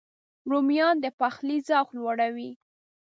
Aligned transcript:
رومیان 0.49 0.95
د 1.03 1.05
پخلي 1.19 1.57
ذوق 1.67 1.87
لوړوي 1.97 2.51